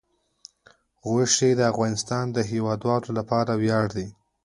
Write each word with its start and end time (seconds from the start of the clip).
غوښې 1.07 1.51
د 1.55 1.61
افغانستان 1.71 2.25
د 2.31 2.37
هیوادوالو 2.51 3.09
لپاره 3.19 3.51
ویاړ 3.61 3.85
دی. 3.97 4.07